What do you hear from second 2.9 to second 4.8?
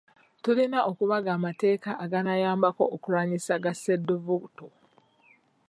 okulwanyisa ga ssedduvvuto.